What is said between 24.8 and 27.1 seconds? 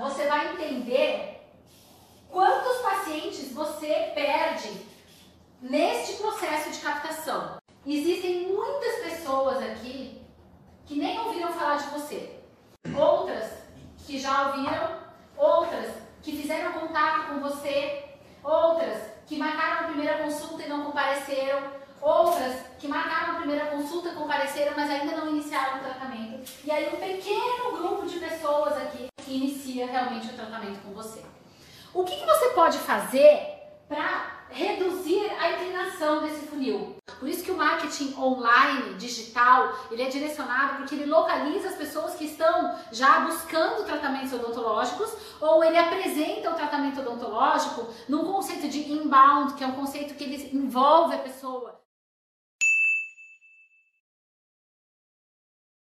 ainda não iniciaram o tratamento. E aí um